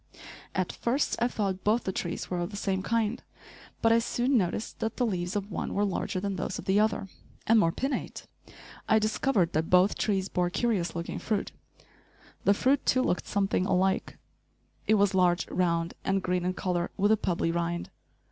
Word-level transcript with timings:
At 0.55 0.71
first 0.71 1.15
I 1.21 1.27
thought 1.27 1.63
both 1.63 1.83
the 1.83 1.91
trees 1.91 2.27
were 2.31 2.39
of 2.39 2.49
the 2.49 2.57
same 2.57 2.81
kind, 2.81 3.21
but 3.83 3.91
I 3.91 3.99
soon 3.99 4.35
noticed 4.35 4.79
that 4.79 4.97
the 4.97 5.05
leaves 5.05 5.35
of 5.35 5.51
one 5.51 5.75
were 5.75 5.85
larger 5.85 6.19
than 6.19 6.37
those 6.37 6.57
of 6.57 6.65
the 6.65 6.79
other, 6.79 7.07
and 7.45 7.59
more 7.59 7.71
pinnate. 7.71 8.25
I 8.89 8.97
discovered 8.97 9.53
that 9.53 9.69
both 9.69 9.99
trees 9.99 10.27
bore 10.27 10.49
curious 10.49 10.95
looking 10.95 11.19
fruit. 11.19 11.51
The 12.45 12.55
fruit, 12.55 12.83
too, 12.83 13.03
looked 13.03 13.27
something 13.27 13.67
alike. 13.67 14.17
It 14.87 14.95
was 14.95 15.13
large, 15.13 15.47
round, 15.49 15.93
and 16.03 16.23
green 16.23 16.45
in 16.45 16.55
color, 16.55 16.89
with 16.97 17.11
a 17.11 17.15
pebbly 17.17 17.51
rind. 17.51 17.91